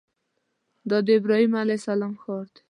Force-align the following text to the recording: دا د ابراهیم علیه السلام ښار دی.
دا 0.89 0.97
د 1.07 1.09
ابراهیم 1.19 1.53
علیه 1.61 1.79
السلام 1.81 2.13
ښار 2.23 2.45
دی. 2.53 2.59